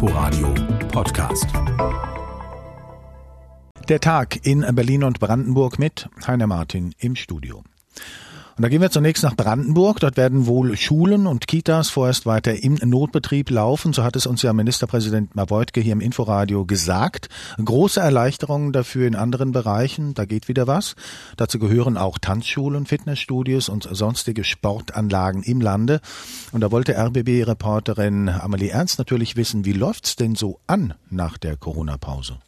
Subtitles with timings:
[0.00, 0.54] Inforadio
[0.92, 1.48] Podcast.
[3.88, 7.64] Der Tag in Berlin und Brandenburg mit Heiner Martin im Studio.
[8.58, 10.00] Und da gehen wir zunächst nach Brandenburg.
[10.00, 13.92] Dort werden wohl Schulen und Kitas vorerst weiter im Notbetrieb laufen.
[13.92, 17.28] So hat es uns ja Ministerpräsident Mawoidke hier im Inforadio gesagt.
[17.64, 20.12] Große Erleichterungen dafür in anderen Bereichen.
[20.14, 20.96] Da geht wieder was.
[21.36, 26.00] Dazu gehören auch Tanzschulen, Fitnessstudios und sonstige Sportanlagen im Lande.
[26.50, 31.56] Und da wollte RBB-Reporterin Amelie Ernst natürlich wissen, wie läuft's denn so an nach der
[31.56, 32.38] Corona-Pause?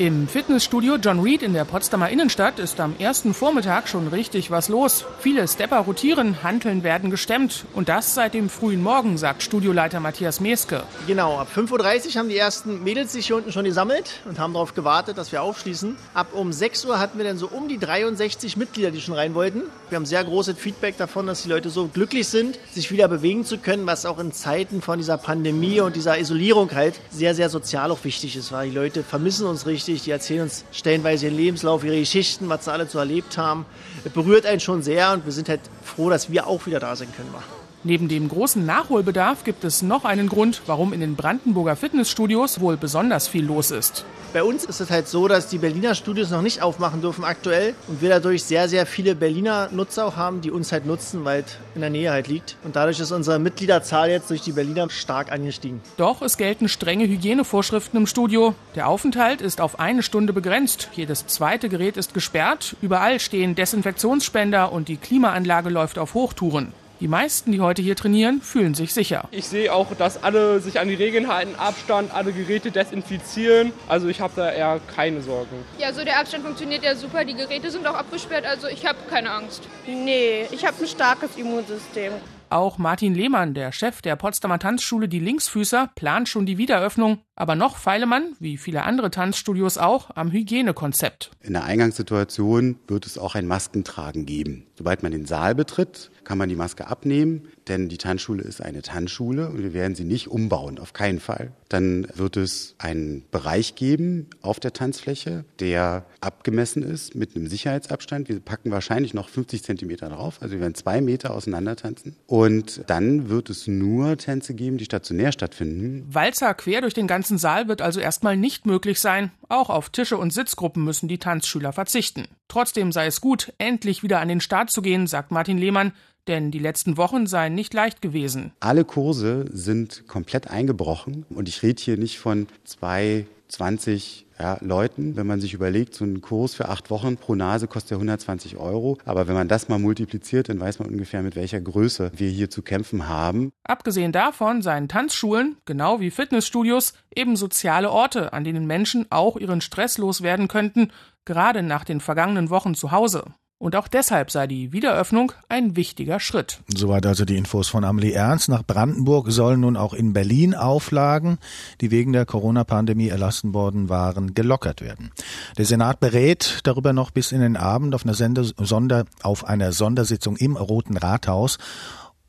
[0.00, 4.70] Im Fitnessstudio John Reed in der Potsdamer Innenstadt ist am ersten Vormittag schon richtig was
[4.70, 5.04] los.
[5.18, 7.66] Viele Stepper rotieren, Hanteln werden gestemmt.
[7.74, 10.84] Und das seit dem frühen Morgen, sagt Studioleiter Matthias Meske.
[11.06, 14.54] Genau, ab 5.30 Uhr haben die ersten Mädels sich hier unten schon gesammelt und haben
[14.54, 15.96] darauf gewartet, dass wir aufschließen.
[16.14, 19.34] Ab um 6 Uhr hatten wir dann so um die 63 Mitglieder, die schon rein
[19.34, 19.64] wollten.
[19.90, 23.44] Wir haben sehr großes Feedback davon, dass die Leute so glücklich sind, sich wieder bewegen
[23.44, 27.50] zu können, was auch in Zeiten von dieser Pandemie und dieser Isolierung halt sehr, sehr
[27.50, 30.04] sozial auch wichtig ist, weil die Leute vermissen uns richtig wichtig.
[30.04, 33.66] Die erzählen uns stellenweise ihren Lebenslauf, ihre Geschichten, was sie alle so erlebt haben.
[34.04, 36.96] Das berührt einen schon sehr und wir sind halt froh, dass wir auch wieder da
[36.96, 37.34] sein können.
[37.82, 42.76] Neben dem großen Nachholbedarf gibt es noch einen Grund, warum in den Brandenburger Fitnessstudios wohl
[42.76, 44.04] besonders viel los ist.
[44.34, 47.74] Bei uns ist es halt so, dass die Berliner Studios noch nicht aufmachen dürfen aktuell
[47.88, 51.40] und wir dadurch sehr, sehr viele Berliner Nutzer auch haben, die uns halt nutzen, weil
[51.40, 52.56] es in der Nähe halt liegt.
[52.62, 55.80] Und dadurch ist unsere Mitgliederzahl jetzt durch die Berliner stark angestiegen.
[55.96, 58.54] Doch es gelten strenge Hygienevorschriften im Studio.
[58.74, 60.90] Der Aufenthalt ist auf eine Stunde begrenzt.
[60.92, 62.76] Jedes zweite Gerät ist gesperrt.
[62.82, 66.74] Überall stehen Desinfektionsspender und die Klimaanlage läuft auf Hochtouren.
[67.00, 69.26] Die meisten, die heute hier trainieren, fühlen sich sicher.
[69.30, 73.72] Ich sehe auch, dass alle sich an die Regeln halten, Abstand, alle Geräte desinfizieren.
[73.88, 75.64] Also ich habe da eher keine Sorgen.
[75.78, 77.24] Ja, so der Abstand funktioniert ja super.
[77.24, 79.62] Die Geräte sind auch abgesperrt, also ich habe keine Angst.
[79.86, 82.12] Nee, ich habe ein starkes Immunsystem.
[82.50, 87.20] Auch Martin Lehmann, der Chef der Potsdamer Tanzschule Die Linksfüßer, plant schon die Wiederöffnung.
[87.36, 91.30] Aber noch feile man, wie viele andere Tanzstudios auch, am Hygienekonzept.
[91.42, 94.66] In der Eingangssituation wird es auch ein Maskentragen geben.
[94.74, 98.82] Sobald man den Saal betritt, kann man die Maske abnehmen, denn die Tanzschule ist eine
[98.82, 101.52] Tanzschule und wir werden sie nicht umbauen, auf keinen Fall.
[101.68, 108.28] Dann wird es einen Bereich geben auf der Tanzfläche, der abgemessen ist mit einem Sicherheitsabstand.
[108.28, 112.16] Wir packen wahrscheinlich noch 50 Zentimeter drauf, also wir werden zwei Meter auseinander tanzen.
[112.26, 116.06] Und dann wird es nur Tänze geben, die stationär stattfinden.
[116.12, 119.30] Walzer quer durch den ganzen Saal wird also erstmal nicht möglich sein.
[119.50, 122.28] Auch auf Tische und Sitzgruppen müssen die Tanzschüler verzichten.
[122.46, 125.92] Trotzdem sei es gut, endlich wieder an den Start zu gehen, sagt Martin Lehmann,
[126.28, 128.52] denn die letzten Wochen seien nicht leicht gewesen.
[128.60, 135.16] Alle Kurse sind komplett eingebrochen und ich rede hier nicht von zwei, 20 ja, Leuten.
[135.16, 138.56] Wenn man sich überlegt, so ein Kurs für acht Wochen pro Nase kostet ja 120
[138.56, 138.98] Euro.
[139.04, 142.50] Aber wenn man das mal multipliziert, dann weiß man ungefähr, mit welcher Größe wir hier
[142.50, 143.52] zu kämpfen haben.
[143.64, 149.60] Abgesehen davon seien Tanzschulen, genau wie Fitnessstudios, eben soziale Orte, an denen Menschen auch ihren
[149.60, 150.90] Stress loswerden könnten,
[151.24, 153.24] gerade nach den vergangenen Wochen zu Hause.
[153.60, 156.60] Und auch deshalb sei die Wiederöffnung ein wichtiger Schritt.
[156.74, 158.48] Soweit also die Infos von Amelie Ernst.
[158.48, 161.36] Nach Brandenburg sollen nun auch in Berlin Auflagen,
[161.82, 165.10] die wegen der Corona-Pandemie erlassen worden waren, gelockert werden.
[165.58, 169.72] Der Senat berät darüber noch bis in den Abend auf einer, Sender, Sonder, auf einer
[169.72, 171.58] Sondersitzung im Roten Rathaus.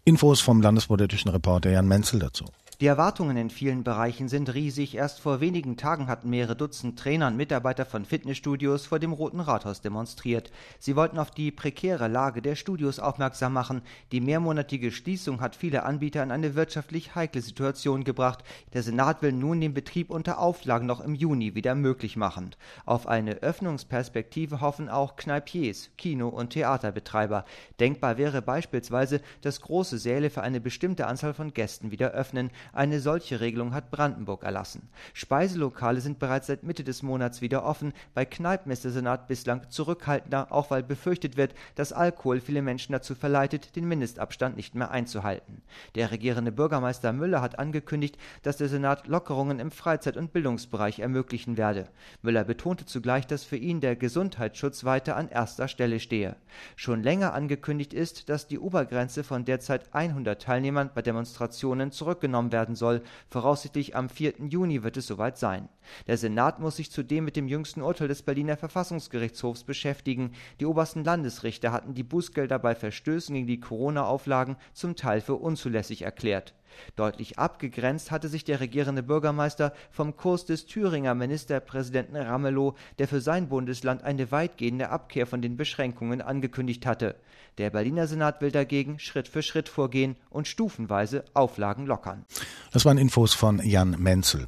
[0.04, 2.44] Infos vom landespolitischen Reporter Jan Menzel dazu.
[2.82, 4.96] Die Erwartungen in vielen Bereichen sind riesig.
[4.96, 9.40] Erst vor wenigen Tagen hatten mehrere Dutzend Trainer und Mitarbeiter von Fitnessstudios vor dem Roten
[9.40, 10.52] Rathaus demonstriert.
[10.80, 13.84] Sie wollten auf die prekäre Lage der Studios aufmerksam machen.
[14.12, 18.44] Die mehrmonatige Schließung hat viele Anbieter in eine wirtschaftlich heikle Situation gebracht.
[18.74, 22.56] Der Senat will nun den Betrieb unter Auflagen noch im Juni wieder möglich machen.
[22.88, 27.46] Auf eine Öffnungsperspektive hoffen auch Kneipiers, Kino- und Theaterbetreiber.
[27.80, 32.50] Denkbar wäre beispielsweise, dass große Säle für eine bestimmte Anzahl von Gästen wieder öffnen.
[32.74, 34.88] Eine solche Regelung hat Brandenburg erlassen.
[35.14, 37.92] Speiselokale sind bereits seit Mitte des Monats wieder offen.
[38.14, 42.94] Bei Kneipen ist der Senat bislang zurückhaltender, auch weil befürchtet wird, dass Alkohol viele Menschen
[42.94, 45.62] dazu verleitet, den Mindestabstand nicht mehr einzuhalten.
[45.96, 51.58] Der regierende Bürgermeister Müller hat angekündigt, dass der Senat Lockerungen im Freizeit- und Bildungsbereich ermöglichen
[51.58, 51.90] werde.
[52.22, 56.38] Müller betonte zugleich, dass für ihn der Gesundheitsschutz weiter an erster Stelle stehe.
[56.78, 62.61] Schon länger angekündigt ist, dass die Obergrenze von derzeit 100 Teilnehmern bei Demonstrationen zurückgenommen werden
[62.62, 63.02] werden soll.
[63.30, 64.34] Voraussichtlich am 4.
[64.50, 65.68] Juni wird es soweit sein.
[66.06, 70.34] Der Senat muss sich zudem mit dem jüngsten Urteil des Berliner Verfassungsgerichtshofs beschäftigen.
[70.60, 76.04] Die obersten Landesrichter hatten die Bußgelder bei Verstößen gegen die Corona-Auflagen zum Teil für unzulässig
[76.04, 76.54] erklärt.
[76.96, 83.22] Deutlich abgegrenzt hatte sich der regierende Bürgermeister vom Kurs des Thüringer Ministerpräsidenten Ramelow, der für
[83.22, 87.16] sein Bundesland eine weitgehende Abkehr von den Beschränkungen angekündigt hatte.
[87.58, 92.26] Der Berliner Senat will dagegen Schritt für Schritt vorgehen und stufenweise Auflagen lockern.
[92.72, 94.48] Das waren Infos von Jan Menzel.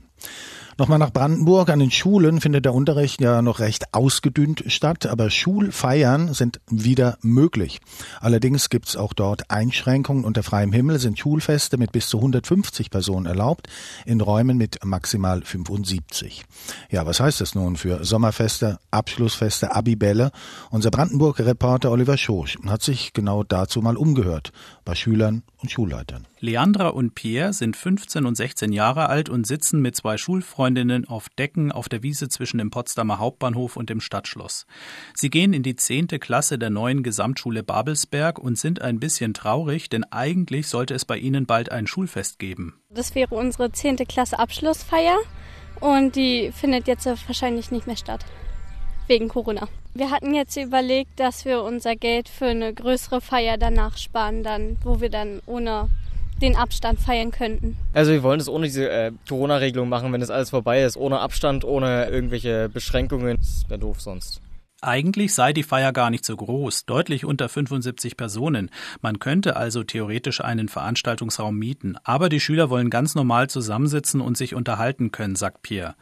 [0.77, 1.69] Nochmal nach Brandenburg.
[1.69, 7.17] An den Schulen findet der Unterricht ja noch recht ausgedünnt statt, aber Schulfeiern sind wieder
[7.21, 7.79] möglich.
[8.19, 10.25] Allerdings gibt es auch dort Einschränkungen.
[10.25, 13.67] Unter freiem Himmel sind Schulfeste mit bis zu 150 Personen erlaubt,
[14.05, 16.43] in Räumen mit maximal 75.
[16.89, 20.31] Ja, was heißt das nun für Sommerfeste, Abschlussfeste, Abibälle?
[20.71, 24.51] Unser Brandenburger Reporter Oliver Schosch hat sich genau dazu mal umgehört
[24.85, 26.25] bei Schülern und Schulleitern.
[26.43, 31.29] Leandra und Pierre sind 15 und 16 Jahre alt und sitzen mit zwei Schulfreundinnen auf
[31.29, 34.65] Decken auf der Wiese zwischen dem Potsdamer Hauptbahnhof und dem Stadtschloss.
[35.15, 39.87] Sie gehen in die zehnte Klasse der neuen Gesamtschule Babelsberg und sind ein bisschen traurig,
[39.87, 42.77] denn eigentlich sollte es bei ihnen bald ein Schulfest geben.
[42.89, 45.19] Das wäre unsere zehnte Klasse Abschlussfeier
[45.79, 48.25] und die findet jetzt wahrscheinlich nicht mehr statt
[49.07, 49.69] wegen Corona.
[49.93, 54.75] Wir hatten jetzt überlegt, dass wir unser Geld für eine größere Feier danach sparen, dann,
[54.83, 55.87] wo wir dann ohne
[56.43, 57.77] den Abstand feiern könnten.
[57.93, 61.19] Also wir wollen es ohne diese äh, Corona-Regelung machen, wenn das alles vorbei ist, ohne
[61.19, 63.37] Abstand, ohne irgendwelche Beschränkungen.
[63.37, 64.41] Das wäre doof sonst.
[64.81, 68.69] Eigentlich sei die Feier gar nicht so groß, deutlich unter 75 Personen.
[69.01, 71.95] Man könnte also theoretisch einen Veranstaltungsraum mieten.
[72.03, 75.95] Aber die Schüler wollen ganz normal zusammensitzen und sich unterhalten können, sagt Pierre.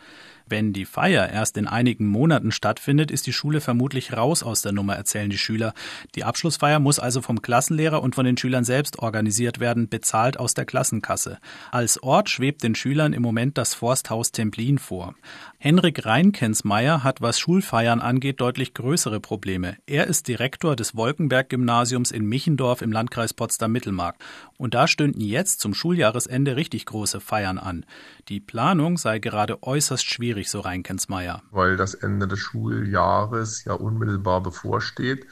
[0.52, 4.74] Wenn die Feier erst in einigen Monaten stattfindet, ist die Schule vermutlich raus aus der
[4.74, 5.74] Nummer, erzählen die Schüler.
[6.16, 10.54] Die Abschlussfeier muss also vom Klassenlehrer und von den Schülern selbst organisiert werden, bezahlt aus
[10.54, 11.38] der Klassenkasse.
[11.72, 15.16] Als Ort schwebt den Schülern im Moment das Forsthaus Templin vor.
[15.58, 19.78] Henrik Reinkensmeier hat, was Schulfeiern angeht, deutlich größere Probleme.
[19.86, 24.16] Er ist Direktor des Wolkenberg-Gymnasiums in Michendorf im Landkreis Potsdam-Mittelmark.
[24.62, 27.84] Und da stünden jetzt zum Schuljahresende richtig große Feiern an.
[28.30, 31.42] Die Planung sei gerade äußerst schwierig, so Reinkensmeier.
[31.50, 35.26] Weil das Ende des Schuljahres ja unmittelbar bevorsteht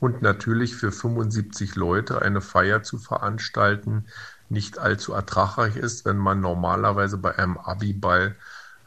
[0.00, 4.04] und natürlich für 75 Leute eine Feier zu veranstalten
[4.50, 8.36] nicht allzu ertragreich ist, wenn man normalerweise bei einem Abiball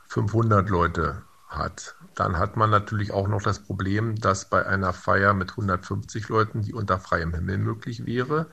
[0.10, 1.96] 500 Leute hat.
[2.14, 6.62] Dann hat man natürlich auch noch das Problem, dass bei einer Feier mit 150 Leuten,
[6.62, 8.46] die unter freiem Himmel möglich wäre,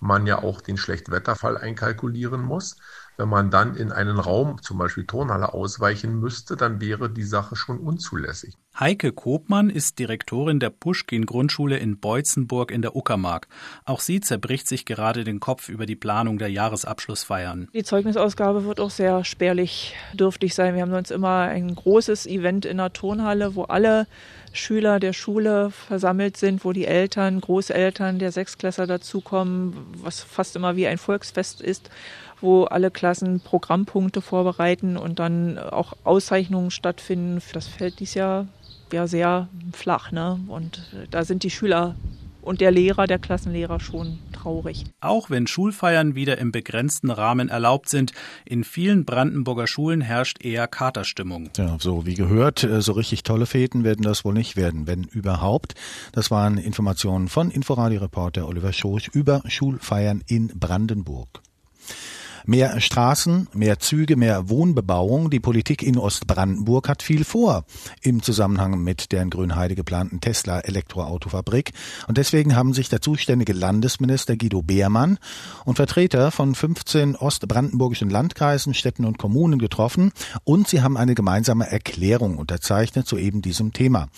[0.00, 2.76] man ja auch den Schlechtwetterfall einkalkulieren muss.
[3.20, 7.54] Wenn man dann in einen Raum, zum Beispiel Turnhalle, ausweichen müsste, dann wäre die Sache
[7.54, 8.56] schon unzulässig.
[8.78, 13.48] Heike Kopmann ist Direktorin der Puschkin-Grundschule in Beutzenburg in der Uckermark.
[13.84, 17.68] Auch sie zerbricht sich gerade den Kopf über die Planung der Jahresabschlussfeiern.
[17.74, 20.74] Die Zeugnisausgabe wird auch sehr spärlich dürftig sein.
[20.74, 24.06] Wir haben uns immer ein großes Event in der Turnhalle, wo alle
[24.52, 30.74] Schüler der Schule versammelt sind, wo die Eltern, Großeltern der Sechsklässler dazukommen, was fast immer
[30.76, 31.90] wie ein Volksfest ist
[32.40, 37.42] wo alle Klassen Programmpunkte vorbereiten und dann auch Auszeichnungen stattfinden.
[37.52, 38.46] Das fällt dieses Jahr
[38.92, 40.12] ja sehr flach.
[40.12, 40.40] Ne?
[40.48, 41.94] Und da sind die Schüler
[42.42, 44.84] und der Lehrer, der Klassenlehrer schon traurig.
[45.00, 48.12] Auch wenn Schulfeiern wieder im begrenzten Rahmen erlaubt sind,
[48.44, 51.50] in vielen Brandenburger Schulen herrscht eher Katerstimmung.
[51.56, 55.04] Ja, so wie gehört, äh, so richtig tolle Feten werden das wohl nicht werden, wenn
[55.04, 55.74] überhaupt.
[56.12, 61.42] Das waren Informationen von Inforadio-Reporter Oliver Schoß über Schulfeiern in Brandenburg.
[62.46, 65.30] Mehr Straßen, mehr Züge, mehr Wohnbebauung.
[65.30, 67.64] Die Politik in Ostbrandenburg hat viel vor
[68.02, 71.72] im Zusammenhang mit der in Grünheide geplanten Tesla Elektroautofabrik.
[72.08, 75.18] Und deswegen haben sich der zuständige Landesminister Guido Beermann
[75.64, 80.12] und Vertreter von 15 ostbrandenburgischen Landkreisen, Städten und Kommunen getroffen
[80.44, 84.08] und sie haben eine gemeinsame Erklärung unterzeichnet zu eben diesem Thema.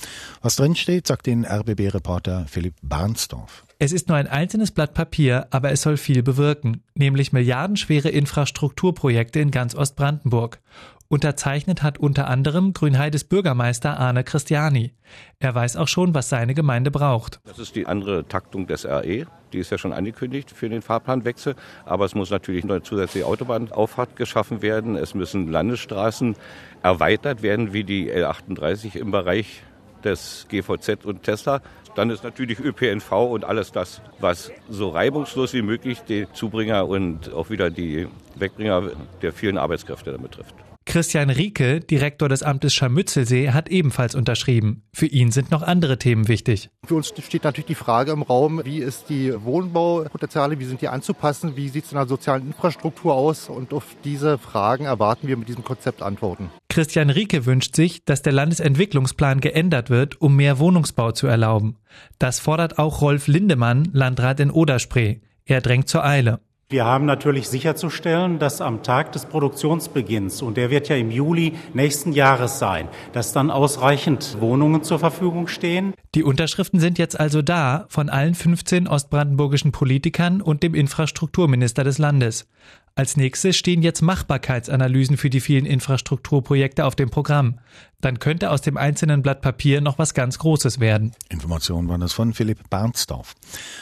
[0.41, 3.65] Was drinsteht, sagt den RBB-Reporter Philipp Barnsdorf.
[3.85, 9.41] Es ist nur ein einzelnes Blatt Papier, aber es soll viel bewirken, nämlich milliardenschwere Infrastrukturprojekte
[9.41, 10.61] in ganz Ostbrandenburg.
[11.09, 14.93] Unterzeichnet hat unter anderem Grünheides Bürgermeister Arne Christiani.
[15.41, 17.41] Er weiß auch schon, was seine Gemeinde braucht.
[17.43, 19.27] Das ist die andere Taktung des RE.
[19.53, 21.57] Die ist ja schon angekündigt für den Fahrplanwechsel.
[21.85, 24.95] Aber es muss natürlich eine zusätzliche Autobahnauffahrt geschaffen werden.
[24.95, 26.37] Es müssen Landesstraßen
[26.85, 29.65] erweitert werden, wie die L38 im Bereich
[30.05, 31.61] des GVZ und Tesla.
[31.95, 37.33] Dann ist natürlich ÖPNV und alles das, was so reibungslos wie möglich die Zubringer und
[37.33, 40.55] auch wieder die Wegbringer der vielen Arbeitskräfte damit trifft.
[40.85, 44.83] Christian Rieke, Direktor des Amtes Scharmützelsee, hat ebenfalls unterschrieben.
[44.93, 46.71] Für ihn sind noch andere Themen wichtig.
[46.87, 50.89] Für uns steht natürlich die Frage im Raum, wie ist die Wohnbaupotenziale, wie sind die
[50.89, 55.37] anzupassen, wie sieht es in der sozialen Infrastruktur aus und auf diese Fragen erwarten wir
[55.37, 56.51] mit diesem Konzept Antworten.
[56.73, 61.77] Christian Rieke wünscht sich, dass der Landesentwicklungsplan geändert wird, um mehr Wohnungsbau zu erlauben.
[62.19, 65.19] Das fordert auch Rolf Lindemann, Landrat in Oderspree.
[65.45, 66.41] Er drängt zur Eile.
[66.71, 71.53] Wir haben natürlich sicherzustellen, dass am Tag des Produktionsbeginns, und der wird ja im Juli
[71.75, 75.93] nächsten Jahres sein, dass dann ausreichend Wohnungen zur Verfügung stehen.
[76.15, 81.99] Die Unterschriften sind jetzt also da von allen 15 ostbrandenburgischen Politikern und dem Infrastrukturminister des
[81.99, 82.49] Landes.
[82.95, 87.59] Als nächstes stehen jetzt Machbarkeitsanalysen für die vielen Infrastrukturprojekte auf dem Programm.
[88.03, 91.13] Dann könnte aus dem einzelnen Blatt Papier noch was ganz Großes werden.
[91.29, 93.35] Informationen waren das von Philipp Barnsdorf.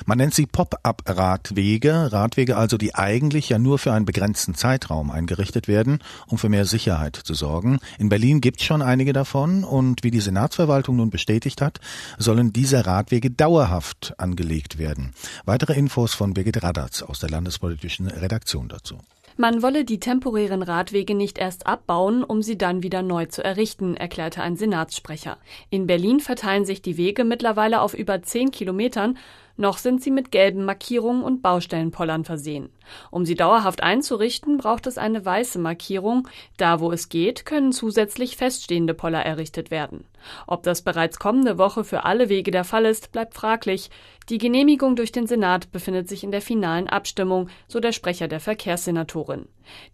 [0.04, 5.68] Man nennt sie Pop-up-Radwege, Radwege also, die eigentlich ja nur für einen begrenzten Zeitraum eingerichtet
[5.68, 7.78] werden, um für mehr Sicherheit zu sorgen.
[7.98, 11.80] In Berlin gibt es schon einige davon und wie die Senatsverwaltung nun bestätigt hat,
[12.18, 15.14] sollen diese Radwege dauerhaft angelegt werden.
[15.46, 19.00] Weitere Infos von Birgit Radatz aus der landespolitischen Redaktion dazu.
[19.37, 23.96] Man wolle die temporären Radwege nicht erst abbauen, um sie dann wieder neu zu errichten,
[23.96, 25.38] erklärte ein Senatssprecher.
[25.70, 29.16] In Berlin verteilen sich die Wege mittlerweile auf über zehn Kilometern
[29.60, 32.70] noch sind sie mit gelben Markierungen und Baustellenpollern versehen.
[33.10, 36.26] Um sie dauerhaft einzurichten, braucht es eine weiße Markierung.
[36.56, 40.04] Da, wo es geht, können zusätzlich feststehende Poller errichtet werden.
[40.46, 43.90] Ob das bereits kommende Woche für alle Wege der Fall ist, bleibt fraglich.
[44.28, 48.40] Die Genehmigung durch den Senat befindet sich in der finalen Abstimmung, so der Sprecher der
[48.40, 49.46] Verkehrssenatorin.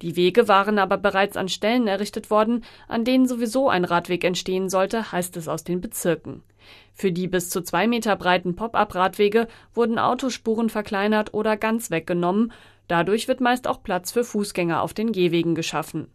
[0.02, 4.68] Die Wege waren aber bereits an Stellen errichtet worden, an denen sowieso ein Radweg entstehen
[4.68, 6.42] sollte, heißt es aus den Bezirken.
[6.94, 12.52] Für die bis zu zwei Meter breiten Pop-up-Radwege wurden Autospuren verkleinert oder ganz weggenommen.
[12.88, 16.08] Dadurch wird meist auch Platz für Fußgänger auf den Gehwegen geschaffen.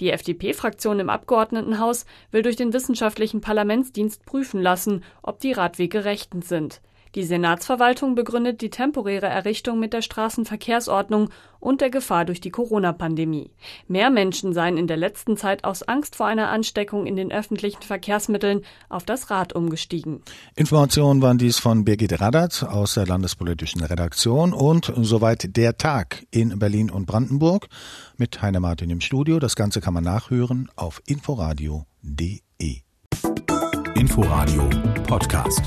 [0.00, 6.48] Die FDP-Fraktion im Abgeordnetenhaus will durch den wissenschaftlichen Parlamentsdienst prüfen lassen, ob die Radwege rechtens
[6.48, 6.80] sind.
[7.18, 13.50] Die Senatsverwaltung begründet die temporäre Errichtung mit der Straßenverkehrsordnung und der Gefahr durch die Corona-Pandemie.
[13.88, 17.82] Mehr Menschen seien in der letzten Zeit aus Angst vor einer Ansteckung in den öffentlichen
[17.82, 20.22] Verkehrsmitteln auf das Rad umgestiegen.
[20.54, 26.56] Informationen waren dies von Birgit Radatz aus der landespolitischen Redaktion und soweit der Tag in
[26.60, 27.66] Berlin und Brandenburg
[28.16, 29.40] mit Heiner Martin im Studio.
[29.40, 32.82] Das Ganze kann man nachhören auf inforadio.de.
[33.96, 34.70] Inforadio
[35.08, 35.62] Podcast.